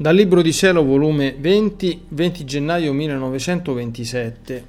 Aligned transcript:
Dal 0.00 0.14
Libro 0.14 0.40
di 0.40 0.50
Cielo, 0.50 0.82
volume 0.82 1.36
20, 1.38 2.06
20 2.08 2.44
gennaio 2.46 2.90
1927. 2.94 4.66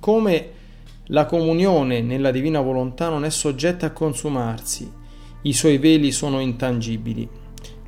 Come 0.00 0.48
la 1.08 1.26
comunione 1.26 2.00
nella 2.00 2.30
divina 2.30 2.62
volontà 2.62 3.10
non 3.10 3.26
è 3.26 3.28
soggetta 3.28 3.84
a 3.84 3.90
consumarsi, 3.90 4.90
i 5.42 5.52
suoi 5.52 5.76
veli 5.76 6.10
sono 6.12 6.40
intangibili. 6.40 7.28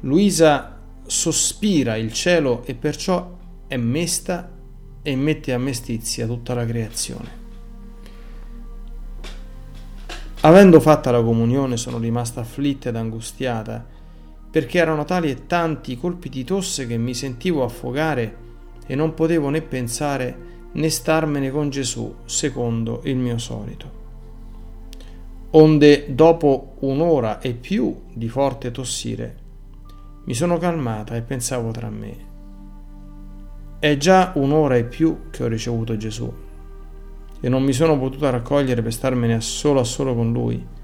Luisa 0.01 0.79
sospira 1.07 1.97
il 1.97 2.12
cielo 2.12 2.63
e 2.67 2.75
perciò 2.75 3.39
è 3.67 3.79
mesta 3.79 4.53
e 5.01 5.17
mette 5.17 5.55
a 5.55 5.59
mestizia 5.59 6.27
tutta 6.27 6.53
la 6.53 6.67
creazione. 6.67 7.39
Avendo 10.42 10.79
fatta 10.79 11.11
la 11.11 11.23
comunione 11.23 11.79
sono 11.79 11.97
rimasta 11.97 12.42
afflitta 12.42 12.91
ed 12.91 12.97
angustiata 12.97 13.98
perché 14.51 14.79
erano 14.79 15.05
tali 15.05 15.31
e 15.31 15.47
tanti 15.47 15.97
colpi 15.97 16.29
di 16.29 16.45
tosse 16.45 16.87
che 16.87 16.97
mi 16.97 17.15
sentivo 17.15 17.63
affogare 17.63 18.49
e 18.87 18.95
non 18.95 19.15
potevo 19.15 19.49
né 19.49 19.63
pensare 19.63 20.49
né 20.73 20.89
starmene 20.89 21.51
con 21.51 21.71
Gesù 21.71 22.15
secondo 22.25 23.01
il 23.05 23.17
mio 23.17 23.39
solito. 23.39 23.99
Onde 25.51 26.15
dopo 26.15 26.75
un'ora 26.81 27.41
e 27.41 27.55
più 27.55 28.03
di 28.13 28.29
forte 28.29 28.71
tossire 28.71 29.37
mi 30.25 30.35
sono 30.35 30.59
calmata 30.59 31.17
e 31.17 31.23
pensavo 31.23 31.71
tra 31.71 31.89
me. 31.89 32.29
È 33.79 33.97
già 33.97 34.33
un'ora 34.35 34.77
e 34.77 34.85
più 34.85 35.31
che 35.31 35.45
ho 35.45 35.48
ricevuto 35.48 35.97
Gesù 35.97 36.33
e 37.41 37.48
non 37.48 37.62
mi 37.62 37.73
sono 37.73 37.98
potuta 37.98 38.31
raccogliere 38.31 38.83
per 38.83 38.93
starmene 38.93 39.41
solo 39.41 39.81
a 39.81 39.85
solo 39.85 40.14
con 40.14 40.33
Lui 40.33 40.79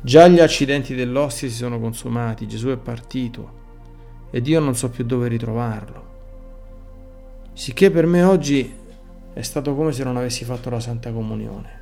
Già 0.00 0.28
gli 0.28 0.38
accidenti 0.38 0.94
dell'ostia 0.94 1.48
si 1.48 1.54
sono 1.54 1.80
consumati, 1.80 2.46
Gesù 2.46 2.68
è 2.68 2.76
partito 2.76 3.56
ed 4.30 4.46
io 4.46 4.60
non 4.60 4.76
so 4.76 4.90
più 4.90 5.04
dove 5.04 5.28
ritrovarlo. 5.28 6.06
Sicché 7.52 7.90
per 7.90 8.06
me 8.06 8.22
oggi 8.22 8.72
è 9.32 9.42
stato 9.42 9.74
come 9.74 9.92
se 9.92 10.04
non 10.04 10.16
avessi 10.16 10.44
fatto 10.44 10.70
la 10.70 10.80
Santa 10.80 11.10
Comunione. 11.10 11.80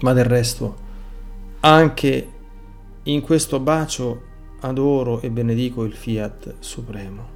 Ma 0.00 0.12
del 0.12 0.24
resto, 0.24 0.76
anche 1.60 2.28
in 3.02 3.20
questo 3.20 3.58
bacio 3.58 4.22
adoro 4.60 5.20
e 5.20 5.30
benedico 5.30 5.84
il 5.84 5.94
Fiat 5.94 6.54
Supremo. 6.60 7.28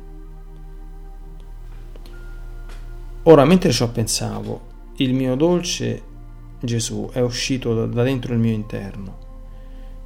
Ora, 3.24 3.44
mentre 3.44 3.72
ciò 3.72 3.90
pensavo, 3.90 4.66
il 4.96 5.12
mio 5.12 5.34
dolce 5.34 6.02
Gesù 6.60 7.08
è 7.12 7.20
uscito 7.20 7.86
da 7.86 8.02
dentro 8.02 8.32
il 8.32 8.38
mio 8.38 8.52
interno 8.52 9.26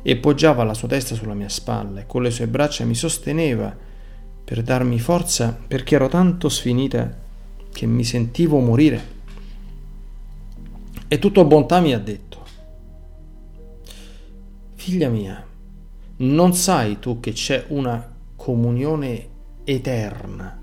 e 0.02 0.16
poggiava 0.16 0.64
la 0.64 0.74
sua 0.74 0.88
testa 0.88 1.14
sulla 1.14 1.34
mia 1.34 1.48
spalla 1.48 2.00
e 2.00 2.06
con 2.06 2.22
le 2.22 2.30
sue 2.30 2.48
braccia 2.48 2.84
mi 2.84 2.94
sosteneva 2.94 3.74
per 4.44 4.62
darmi 4.62 4.98
forza 4.98 5.56
perché 5.66 5.94
ero 5.94 6.08
tanto 6.08 6.48
sfinita 6.48 7.18
che 7.72 7.86
mi 7.86 8.04
sentivo 8.04 8.58
morire. 8.58 9.20
E 11.08 11.18
tutto 11.18 11.44
bontà 11.44 11.80
mi 11.80 11.94
ha 11.94 11.98
detto, 11.98 12.44
figlia 14.74 15.08
mia, 15.08 15.46
non 16.16 16.54
sai 16.54 16.98
tu 16.98 17.20
che 17.20 17.32
c'è 17.32 17.66
una 17.68 18.14
comunione 18.36 19.28
eterna 19.64 20.60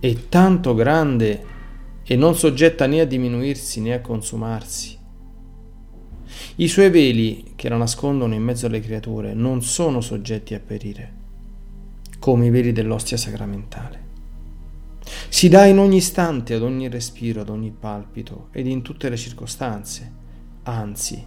e 0.00 0.28
tanto 0.28 0.74
grande 0.74 1.44
e 2.10 2.16
non 2.16 2.34
soggetta 2.34 2.88
né 2.88 2.98
a 2.98 3.04
diminuirsi 3.04 3.80
né 3.80 3.92
a 3.92 4.00
consumarsi. 4.00 4.98
I 6.56 6.66
suoi 6.66 6.90
veli 6.90 7.52
che 7.54 7.68
la 7.68 7.76
nascondono 7.76 8.34
in 8.34 8.42
mezzo 8.42 8.66
alle 8.66 8.80
creature 8.80 9.32
non 9.32 9.62
sono 9.62 10.00
soggetti 10.00 10.54
a 10.54 10.58
perire, 10.58 11.12
come 12.18 12.46
i 12.46 12.50
veli 12.50 12.72
dell'ostia 12.72 13.16
sacramentale. 13.16 14.08
Si 15.28 15.48
dà 15.48 15.66
in 15.66 15.78
ogni 15.78 15.98
istante, 15.98 16.54
ad 16.54 16.62
ogni 16.62 16.88
respiro, 16.88 17.42
ad 17.42 17.48
ogni 17.48 17.70
palpito 17.70 18.48
ed 18.50 18.66
in 18.66 18.82
tutte 18.82 19.08
le 19.08 19.16
circostanze. 19.16 20.12
Anzi, 20.64 21.24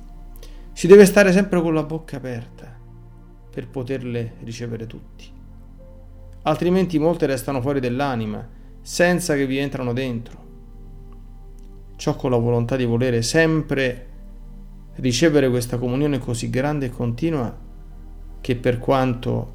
si 0.73 0.87
deve 0.87 1.05
stare 1.05 1.31
sempre 1.31 1.61
con 1.61 1.73
la 1.73 1.83
bocca 1.83 2.17
aperta 2.17 2.77
per 3.49 3.69
poterle 3.69 4.33
ricevere 4.43 4.85
tutti. 4.85 5.31
Altrimenti 6.41 6.99
molte 6.99 7.25
restano 7.25 7.61
fuori 7.61 7.79
dell'anima, 7.79 8.45
senza 8.81 9.33
che 9.35 9.47
vi 9.47 9.59
entrano 9.59 9.93
dentro 9.93 10.43
ciò 12.03 12.17
con 12.17 12.31
la 12.31 12.37
volontà 12.37 12.75
di 12.75 12.83
volere 12.83 13.21
sempre 13.21 14.07
ricevere 14.95 15.49
questa 15.49 15.77
comunione 15.77 16.19
così 16.19 16.49
grande 16.49 16.87
e 16.87 16.89
continua 16.89 17.57
che 18.41 18.55
per 18.57 18.77
quanto 18.77 19.53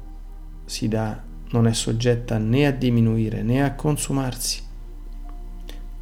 si 0.65 0.87
dà 0.87 1.21
non 1.51 1.67
è 1.67 1.73
soggetta 1.73 2.39
né 2.39 2.65
a 2.65 2.71
diminuire 2.71 3.43
né 3.43 3.63
a 3.63 3.75
consumarsi. 3.75 4.63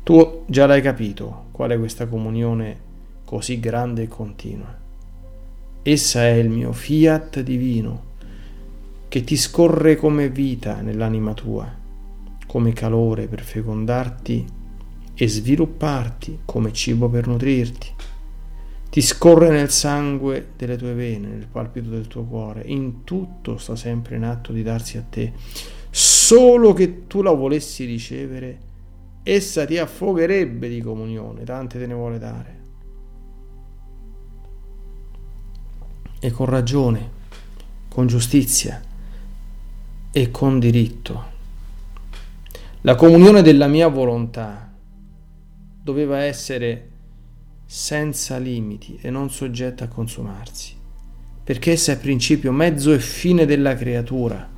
Tu 0.03 0.43
già 0.47 0.65
l'hai 0.67 0.81
capito 0.81 1.47
qual 1.51 1.71
è 1.71 1.77
questa 1.77 2.07
comunione 2.07 2.79
così 3.25 3.59
grande 3.59 4.03
e 4.03 4.07
continua. 4.07 4.73
Essa 5.81 6.21
è 6.21 6.31
il 6.31 6.47
mio 6.47 6.71
fiat 6.71 7.41
divino 7.41 8.03
che 9.09 9.21
ti 9.25 9.35
scorre 9.35 9.97
come 9.97 10.29
vita 10.29 10.79
nell'anima 10.79 11.33
tua, 11.33 11.69
come 12.45 12.71
calore 12.71 13.27
per 13.27 13.41
fecondarti 13.41 14.55
e 15.19 15.27
svilupparti 15.27 16.41
come 16.45 16.71
cibo 16.71 17.09
per 17.09 17.25
nutrirti. 17.25 17.87
Ti 18.89 19.01
scorre 19.01 19.49
nel 19.49 19.71
sangue 19.71 20.49
delle 20.55 20.77
tue 20.77 20.93
vene, 20.93 21.27
nel 21.27 21.47
palpito 21.47 21.89
del 21.89 22.05
tuo 22.05 22.23
cuore, 22.23 22.61
in 22.65 23.03
tutto 23.03 23.57
sta 23.57 23.75
sempre 23.75 24.15
in 24.15 24.23
atto 24.23 24.51
di 24.51 24.61
darsi 24.61 24.97
a 24.97 25.03
te. 25.09 25.33
Solo 25.89 26.73
che 26.73 27.07
tu 27.07 27.23
la 27.23 27.31
volessi 27.31 27.85
ricevere, 27.85 28.59
essa 29.23 29.65
ti 29.65 29.79
affogherebbe 29.79 30.69
di 30.69 30.81
comunione, 30.81 31.43
tante 31.43 31.79
te 31.79 31.87
ne 31.87 31.93
vuole 31.95 32.19
dare. 32.19 32.55
E 36.19 36.31
con 36.31 36.45
ragione, 36.45 37.09
con 37.89 38.05
giustizia 38.05 38.81
e 40.11 40.31
con 40.31 40.59
diritto. 40.59 41.35
La 42.81 42.95
comunione 42.95 43.41
della 43.41 43.67
mia 43.67 43.87
volontà 43.87 44.66
doveva 45.87 46.17
essere 46.17 46.89
senza 47.65 48.37
limiti 48.37 48.99
e 49.01 49.09
non 49.09 49.29
soggetta 49.29 49.85
a 49.85 49.87
consumarsi, 49.87 50.75
perché 51.41 51.71
essa 51.71 51.93
è 51.93 51.97
principio, 51.97 52.51
mezzo 52.51 52.91
e 52.91 52.99
fine 52.99 53.45
della 53.45 53.73
creatura 53.73 54.49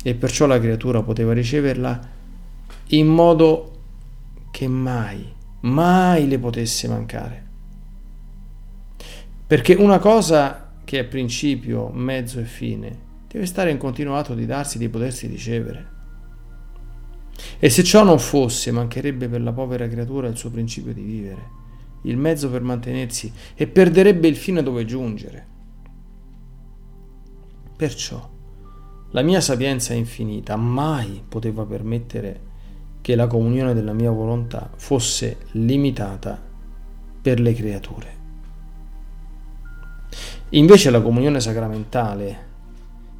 e 0.00 0.14
perciò 0.14 0.46
la 0.46 0.60
creatura 0.60 1.02
poteva 1.02 1.32
riceverla 1.32 2.08
in 2.90 3.08
modo 3.08 3.78
che 4.52 4.68
mai, 4.68 5.26
mai 5.62 6.28
le 6.28 6.38
potesse 6.38 6.86
mancare. 6.86 7.48
Perché 9.48 9.74
una 9.74 9.98
cosa 9.98 10.74
che 10.84 11.00
è 11.00 11.04
principio, 11.04 11.88
mezzo 11.88 12.38
e 12.38 12.44
fine, 12.44 12.98
deve 13.26 13.46
stare 13.46 13.72
in 13.72 13.78
continuato 13.78 14.34
di 14.34 14.46
darsi, 14.46 14.78
di 14.78 14.88
potersi 14.88 15.26
ricevere. 15.26 15.98
E 17.58 17.70
se 17.70 17.82
ciò 17.84 18.04
non 18.04 18.18
fosse, 18.18 18.70
mancherebbe 18.70 19.28
per 19.28 19.40
la 19.42 19.52
povera 19.52 19.88
creatura 19.88 20.28
il 20.28 20.36
suo 20.36 20.50
principio 20.50 20.92
di 20.92 21.02
vivere, 21.02 21.48
il 22.02 22.16
mezzo 22.16 22.50
per 22.50 22.62
mantenersi 22.62 23.32
e 23.54 23.66
perderebbe 23.66 24.28
il 24.28 24.36
fine 24.36 24.62
dove 24.62 24.84
giungere. 24.84 25.46
Perciò 27.76 28.28
la 29.12 29.22
mia 29.22 29.40
sapienza 29.40 29.92
infinita 29.92 30.54
mai 30.56 31.22
poteva 31.26 31.64
permettere 31.64 32.48
che 33.00 33.16
la 33.16 33.26
comunione 33.26 33.74
della 33.74 33.92
mia 33.92 34.10
volontà 34.10 34.70
fosse 34.76 35.38
limitata 35.52 36.40
per 37.20 37.40
le 37.40 37.54
creature. 37.54 38.18
Invece 40.50 40.90
la 40.90 41.00
comunione 41.00 41.40
sacramentale 41.40 42.48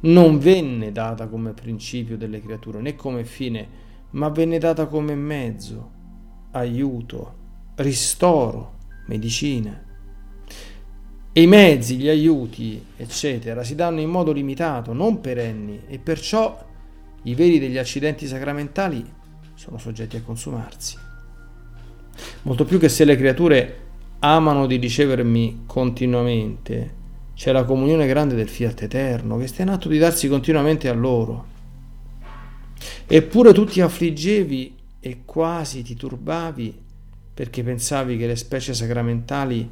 non 0.01 0.39
venne 0.39 0.91
data 0.91 1.27
come 1.27 1.51
principio 1.53 2.17
delle 2.17 2.41
creature 2.41 2.81
né 2.81 2.95
come 2.95 3.23
fine 3.23 3.89
ma 4.11 4.29
venne 4.29 4.57
data 4.57 4.87
come 4.87 5.15
mezzo, 5.15 5.91
aiuto, 6.51 7.35
ristoro, 7.75 8.77
medicina. 9.07 9.89
E 11.33 11.41
i 11.41 11.47
mezzi, 11.47 11.95
gli 11.95 12.09
aiuti, 12.09 12.83
eccetera, 12.97 13.63
si 13.63 13.75
danno 13.75 14.01
in 14.01 14.09
modo 14.09 14.31
limitato, 14.31 14.93
non 14.93 15.21
perenni, 15.21 15.81
e 15.87 15.97
perciò 15.97 16.67
i 17.23 17.35
veri 17.35 17.59
degli 17.59 17.77
accidenti 17.77 18.27
sacramentali 18.27 19.05
sono 19.53 19.77
soggetti 19.77 20.17
a 20.17 20.21
consumarsi. 20.21 20.97
Molto 22.41 22.65
più 22.65 22.79
che 22.79 22.89
se 22.89 23.05
le 23.05 23.15
creature 23.15 23.77
amano 24.19 24.67
di 24.67 24.75
ricevermi 24.75 25.63
continuamente, 25.65 26.99
c'è 27.33 27.51
la 27.51 27.63
comunione 27.63 28.07
grande 28.07 28.35
del 28.35 28.49
fiat 28.49 28.81
eterno 28.81 29.37
che 29.37 29.47
sta 29.47 29.61
in 29.61 29.69
atto 29.69 29.87
di 29.87 29.97
darsi 29.97 30.27
continuamente 30.27 30.89
a 30.89 30.93
loro. 30.93 31.50
Eppure 33.07 33.53
tu 33.53 33.65
ti 33.65 33.81
affliggevi 33.81 34.75
e 34.99 35.21
quasi 35.25 35.81
ti 35.81 35.95
turbavi 35.95 36.79
perché 37.33 37.63
pensavi 37.63 38.17
che 38.17 38.27
le 38.27 38.35
specie 38.35 38.73
sacramentali 38.73 39.69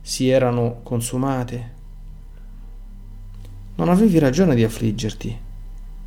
si 0.00 0.28
erano 0.28 0.80
consumate. 0.82 1.74
Non 3.76 3.88
avevi 3.88 4.18
ragione 4.18 4.54
di 4.54 4.64
affliggerti, 4.64 5.38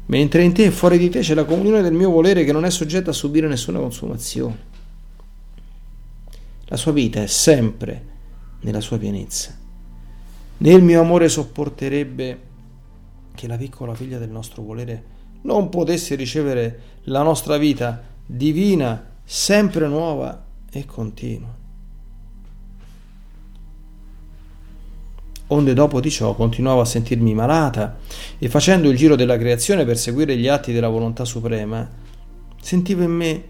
mentre 0.08 0.44
in 0.44 0.54
te 0.54 0.66
e 0.66 0.72
fuori 0.72 0.98
di 0.98 1.10
te 1.10 1.20
c'è 1.20 1.34
la 1.34 1.46
comunione 1.46 1.82
del 1.82 1.94
mio 1.94 2.10
volere 2.10 2.44
che 2.44 2.52
non 2.52 2.66
è 2.66 2.70
soggetta 2.70 3.12
a 3.12 3.14
subire 3.14 3.48
nessuna 3.48 3.80
consumazione. 3.80 4.68
La 6.66 6.78
sua 6.78 6.92
vita 6.92 7.22
è 7.22 7.28
sempre 7.28 8.06
nella 8.62 8.82
sua 8.82 8.98
pienezza. 8.98 9.58
Né 10.58 10.72
il 10.72 10.84
mio 10.84 11.02
amore 11.02 11.30
sopporterebbe 11.30 12.40
che 13.34 13.48
la 13.48 13.58
piccola 13.58 13.96
figlia 13.96 14.18
del 14.18 14.30
nostro 14.30 14.62
volere 14.64 15.18
non 15.42 15.70
potesse 15.70 16.16
ricevere 16.16 16.82
la 17.04 17.22
nostra 17.22 17.58
vita 17.58 18.04
divina, 18.26 19.18
sempre 19.24 19.88
nuova 19.88 20.46
e 20.72 20.86
continua. 20.86 21.58
Onde 25.48 25.74
dopo 25.74 26.00
di 26.00 26.12
ciò 26.12 26.36
continuavo 26.36 26.82
a 26.82 26.86
sentirmi 26.86 27.34
malata 27.34 27.98
e 28.38 28.50
facendo 28.50 28.90
il 28.90 28.98
giro 28.98 29.16
della 29.16 29.38
creazione 29.38 29.84
per 29.84 29.98
seguire 29.98 30.38
gli 30.38 30.48
atti 30.48 30.72
della 30.72 30.90
volontà 30.90 31.26
suprema, 31.26 31.90
sentivo 32.62 33.02
in 33.02 33.12
me 33.12 33.44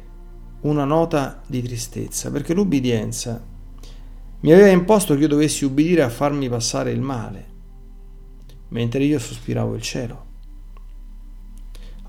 una 0.62 0.86
nota 0.86 1.42
di 1.46 1.62
tristezza, 1.62 2.32
perché 2.32 2.54
l'ubbidienza 2.54 3.44
mi 4.42 4.54
aveva 4.54 4.70
imposto 4.70 5.16
che 5.16 5.22
io 5.22 5.28
dovessi 5.28 5.66
ubbidire 5.66 6.02
a 6.02 6.10
farmi 6.10 6.48
passare 6.48 6.92
il 6.92 7.02
male, 7.02 7.46
mentre 8.70 9.04
io 9.04 9.20
sospiravo 9.20 9.76
il 9.76 9.82
cielo. 9.82 10.29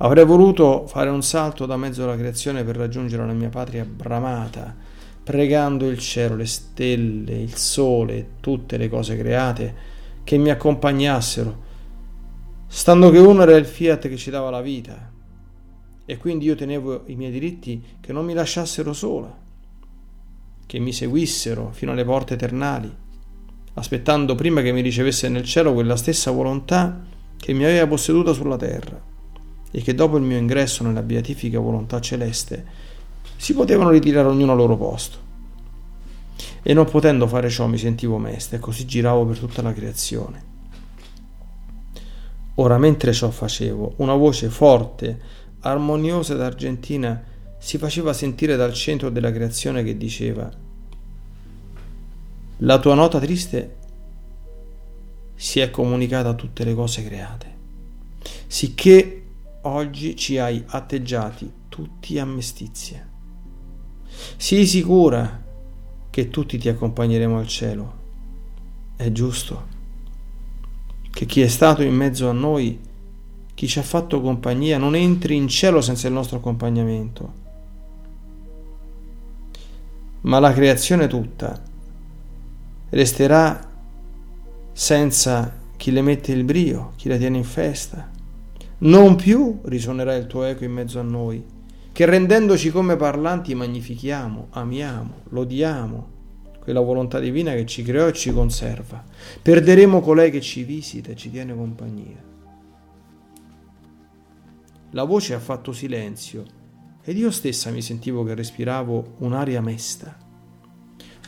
Avrei 0.02 0.25
voluto 0.25 0.87
fare 0.87 1.11
un 1.11 1.23
salto 1.23 1.67
da 1.67 1.76
mezzo 1.76 2.05
alla 2.05 2.17
creazione 2.17 2.64
per 2.64 2.76
raggiungere 2.76 3.26
la 3.26 3.35
mia 3.35 3.50
patria 3.50 3.85
bramata, 3.85 4.75
pregando 5.23 5.88
il 5.88 5.99
cielo, 5.99 6.37
le 6.37 6.47
stelle, 6.47 7.38
il 7.38 7.55
sole 7.55 8.29
tutte 8.41 8.79
le 8.79 8.88
cose 8.88 9.19
create 9.19 9.75
che 10.25 10.38
mi 10.38 10.49
accompagnassero, 10.49 11.69
stando 12.67 13.11
che 13.11 13.19
uno 13.19 13.43
era 13.43 13.55
il 13.56 13.67
fiat 13.67 14.08
che 14.08 14.17
ci 14.17 14.31
dava 14.31 14.49
la 14.49 14.62
vita, 14.62 15.12
e 16.06 16.17
quindi 16.17 16.47
io 16.47 16.55
tenevo 16.55 17.02
i 17.06 17.14
miei 17.14 17.31
diritti 17.31 17.85
che 18.00 18.14
non 18.14 18.25
mi 18.25 18.32
lasciassero 18.32 18.94
sola, 18.94 19.37
che 20.64 20.79
mi 20.79 20.94
seguissero 20.94 21.73
fino 21.73 21.93
alle 21.93 22.06
porte 22.06 22.35
eternali, 22.35 22.91
aspettando 23.75 24.35
prima 24.35 24.62
che 24.62 24.73
mi 24.73 24.81
ricevesse 24.81 25.29
nel 25.29 25.44
cielo 25.44 25.75
quella 25.75 25.97
stessa 25.97 26.31
volontà 26.31 27.05
che 27.37 27.52
mi 27.52 27.64
aveva 27.64 27.87
posseduta 27.87 28.32
sulla 28.32 28.56
terra 28.56 29.09
e 29.70 29.82
che 29.82 29.94
dopo 29.94 30.17
il 30.17 30.22
mio 30.22 30.37
ingresso 30.37 30.82
nella 30.84 31.02
beatifica 31.02 31.58
volontà 31.58 32.00
celeste 32.00 32.88
si 33.37 33.55
potevano 33.55 33.90
ritirare 33.90 34.28
ognuno 34.28 34.52
al 34.52 34.58
loro 34.58 34.76
posto. 34.76 35.28
E 36.62 36.75
non 36.75 36.84
potendo 36.87 37.26
fare 37.26 37.49
ciò 37.49 37.67
mi 37.67 37.78
sentivo 37.78 38.19
mesta 38.19 38.56
e 38.56 38.58
così 38.58 38.84
giravo 38.84 39.25
per 39.25 39.38
tutta 39.38 39.62
la 39.62 39.72
creazione. 39.72 40.49
Ora 42.56 42.76
mentre 42.76 43.12
ciò 43.12 43.31
facevo, 43.31 43.94
una 43.96 44.14
voce 44.14 44.50
forte, 44.50 45.19
armoniosa 45.61 46.34
ed 46.34 46.40
argentina 46.40 47.23
si 47.58 47.78
faceva 47.78 48.12
sentire 48.12 48.56
dal 48.56 48.73
centro 48.73 49.11
della 49.11 49.32
creazione 49.32 49.82
che 49.82 49.96
diceva 49.96 50.50
La 52.58 52.78
tua 52.78 52.94
nota 52.94 53.19
triste 53.19 53.76
si 55.34 55.61
è 55.61 55.70
comunicata 55.70 56.31
a 56.31 56.34
tutte 56.34 56.64
le 56.64 56.75
cose 56.75 57.02
create, 57.02 57.55
sicché 58.46 59.19
oggi 59.62 60.16
ci 60.16 60.38
hai 60.38 60.62
atteggiati 60.66 61.50
tutti 61.68 62.18
a 62.18 62.24
mestizia. 62.24 63.06
Sii 64.36 64.66
sicura 64.66 65.44
che 66.08 66.28
tutti 66.28 66.58
ti 66.58 66.68
accompagneremo 66.68 67.38
al 67.38 67.46
cielo. 67.46 67.98
È 68.96 69.10
giusto 69.12 69.78
che 71.10 71.26
chi 71.26 71.42
è 71.42 71.48
stato 71.48 71.82
in 71.82 71.94
mezzo 71.94 72.28
a 72.28 72.32
noi, 72.32 72.78
chi 73.54 73.66
ci 73.66 73.78
ha 73.78 73.82
fatto 73.82 74.20
compagnia, 74.20 74.78
non 74.78 74.94
entri 74.94 75.36
in 75.36 75.48
cielo 75.48 75.80
senza 75.80 76.06
il 76.06 76.14
nostro 76.14 76.38
accompagnamento. 76.38 77.38
Ma 80.22 80.38
la 80.38 80.52
creazione 80.52 81.06
tutta 81.06 81.60
resterà 82.90 83.68
senza 84.72 85.58
chi 85.76 85.90
le 85.92 86.02
mette 86.02 86.32
il 86.32 86.44
brio, 86.44 86.92
chi 86.96 87.08
la 87.08 87.16
tiene 87.16 87.38
in 87.38 87.44
festa 87.44 88.18
non 88.80 89.16
più 89.16 89.60
risuonerà 89.64 90.14
il 90.14 90.26
tuo 90.26 90.44
eco 90.44 90.64
in 90.64 90.72
mezzo 90.72 90.98
a 90.98 91.02
noi, 91.02 91.44
che 91.92 92.06
rendendoci 92.06 92.70
come 92.70 92.96
parlanti 92.96 93.54
magnifichiamo, 93.54 94.46
amiamo, 94.50 95.14
lodiamo 95.30 96.18
quella 96.60 96.80
volontà 96.80 97.18
divina 97.18 97.52
che 97.52 97.66
ci 97.66 97.82
creò 97.82 98.06
e 98.06 98.12
ci 98.12 98.32
conserva. 98.32 99.02
Perderemo 99.42 100.00
colei 100.00 100.30
che 100.30 100.40
ci 100.40 100.62
visita 100.62 101.10
e 101.10 101.16
ci 101.16 101.30
tiene 101.30 101.54
compagnia. 101.54 102.28
La 104.92 105.04
voce 105.04 105.34
ha 105.34 105.40
fatto 105.40 105.72
silenzio 105.72 106.44
ed 107.02 107.16
io 107.16 107.30
stessa 107.30 107.70
mi 107.70 107.82
sentivo 107.82 108.24
che 108.24 108.34
respiravo 108.34 109.14
un'aria 109.18 109.60
mesta, 109.60 110.16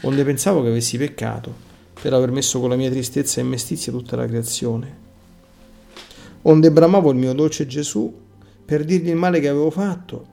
onde 0.02 0.24
pensavo 0.24 0.62
che 0.62 0.68
avessi 0.68 0.96
peccato 0.96 1.70
per 2.00 2.12
aver 2.12 2.30
messo 2.30 2.60
con 2.60 2.70
la 2.70 2.76
mia 2.76 2.90
tristezza 2.90 3.40
e 3.40 3.44
mestizia 3.44 3.92
tutta 3.92 4.16
la 4.16 4.26
creazione 4.26 5.10
onde 6.42 6.70
bramavo 6.70 7.10
il 7.10 7.16
mio 7.16 7.32
dolce 7.32 7.66
Gesù 7.66 8.12
per 8.64 8.84
dirgli 8.84 9.08
il 9.08 9.16
male 9.16 9.40
che 9.40 9.48
avevo 9.48 9.70
fatto, 9.70 10.26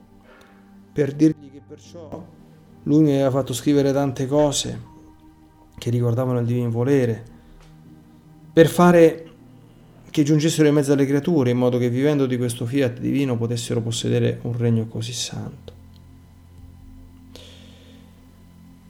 per 0.92 1.12
dirgli 1.14 1.50
che 1.50 1.60
perciò 1.66 2.26
lui 2.84 3.02
mi 3.02 3.12
aveva 3.12 3.30
fatto 3.30 3.52
scrivere 3.52 3.92
tante 3.92 4.26
cose 4.26 4.88
che 5.76 5.90
ricordavano 5.90 6.40
il 6.40 6.46
divino 6.46 6.70
volere, 6.70 7.24
per 8.52 8.68
fare 8.68 9.24
che 10.10 10.22
giungessero 10.22 10.68
in 10.68 10.74
mezzo 10.74 10.92
alle 10.92 11.06
creature 11.06 11.50
in 11.50 11.56
modo 11.56 11.78
che 11.78 11.88
vivendo 11.88 12.26
di 12.26 12.36
questo 12.36 12.66
fiat 12.66 12.98
divino 12.98 13.36
potessero 13.36 13.80
possedere 13.80 14.40
un 14.42 14.56
regno 14.56 14.86
così 14.86 15.12
santo. 15.12 15.72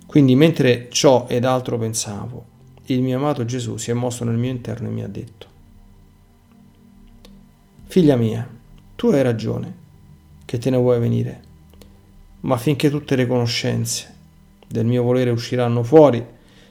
Quindi 0.07 0.35
mentre 0.35 0.89
ciò 0.91 1.27
ed 1.29 1.45
altro 1.45 1.79
pensavo, 1.79 2.45
il 2.87 3.03
mio 3.03 3.19
amato 3.19 3.45
Gesù 3.45 3.77
si 3.77 3.91
è 3.91 3.95
mosso 3.95 4.25
nel 4.25 4.37
mio 4.37 4.51
interno 4.51 4.89
e 4.89 4.91
mi 4.91 5.03
ha 5.05 5.09
detto, 5.09 5.47
Figlia 7.91 8.15
mia, 8.15 8.49
tu 8.95 9.09
hai 9.09 9.21
ragione 9.21 9.75
che 10.45 10.59
te 10.59 10.71
ne 10.71 10.77
vuoi 10.77 11.01
venire, 11.01 11.43
ma 12.43 12.57
finché 12.57 12.89
tutte 12.89 13.17
le 13.17 13.27
conoscenze 13.27 14.15
del 14.69 14.87
mio 14.87 15.03
volere 15.03 15.31
usciranno 15.31 15.83
fuori 15.83 16.25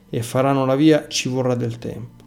e 0.09 0.23
faranno 0.23 0.65
la 0.65 0.77
via, 0.77 1.09
ci 1.09 1.27
vorrà 1.27 1.55
del 1.55 1.77
tempo. 1.77 2.23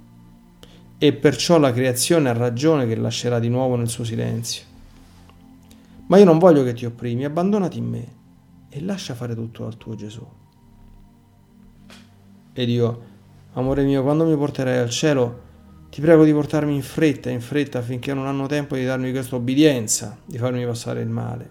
E 0.99 1.15
perciò 1.15 1.59
la 1.59 1.73
creazione 1.73 2.29
ha 2.29 2.35
ragione 2.35 2.87
che 2.87 2.95
lascerà 2.97 3.39
di 3.39 3.49
nuovo 3.49 3.77
nel 3.77 3.89
suo 3.89 4.05
silenzio. 4.05 4.65
Ma 6.09 6.19
io 6.19 6.25
non 6.27 6.39
voglio 6.39 6.63
che 6.63 6.75
ti 6.75 6.85
opprimi, 6.85 7.25
abbandonati 7.25 7.79
in 7.79 7.87
me 7.87 8.07
e 8.69 8.83
lascia 8.83 9.15
fare 9.15 9.35
tutto 9.35 9.65
al 9.65 9.79
tuo 9.79 9.95
Gesù. 9.95 10.27
Ed 12.53 12.69
io, 12.69 13.03
amore 13.55 13.85
mio, 13.85 14.03
quando 14.03 14.27
mi 14.27 14.37
porterai 14.37 14.77
al 14.77 14.91
cielo, 14.91 15.51
ti 15.93 16.01
prego 16.01 16.25
di 16.25 16.33
portarmi 16.33 16.75
in 16.75 16.81
fretta, 16.81 17.29
in 17.29 17.43
fretta, 17.43 17.81
affinché 17.81 18.15
non 18.15 18.27
hanno 18.27 18.47
tempo 18.47 18.77
di 18.77 18.85
darmi 18.87 19.11
questa 19.11 19.37
obbedienza, 19.37 20.17
di 20.25 20.39
farmi 20.39 20.65
passare 20.65 21.03
il 21.03 21.11
male. 21.11 21.51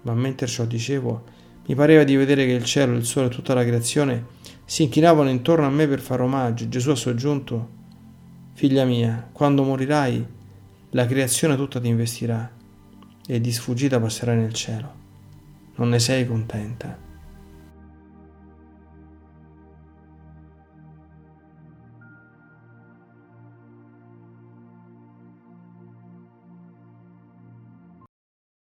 Ma 0.00 0.14
mentre 0.14 0.46
ciò 0.46 0.64
dicevo, 0.64 1.24
mi 1.66 1.74
pareva 1.74 2.04
di 2.04 2.16
vedere 2.16 2.46
che 2.46 2.52
il 2.52 2.64
cielo, 2.64 2.94
il 2.94 3.04
sole 3.04 3.26
e 3.26 3.28
tutta 3.28 3.52
la 3.52 3.66
creazione 3.66 4.24
si 4.64 4.84
inchinavano 4.84 5.28
intorno 5.28 5.66
a 5.66 5.70
me 5.70 5.86
per 5.86 6.00
fare 6.00 6.22
omaggio. 6.22 6.70
Gesù 6.70 6.88
ha 6.88 6.94
soggiunto, 6.94 7.68
Figlia 8.54 8.86
mia, 8.86 9.28
quando 9.30 9.62
morirai, 9.62 10.26
la 10.92 11.04
creazione 11.04 11.54
tutta 11.54 11.78
ti 11.78 11.88
investirà 11.88 12.50
e 13.26 13.40
di 13.42 13.52
sfuggita 13.52 14.00
passerai 14.00 14.38
nel 14.38 14.54
cielo. 14.54 14.94
Non 15.74 15.90
ne 15.90 15.98
sei 15.98 16.26
contenta? 16.26 17.05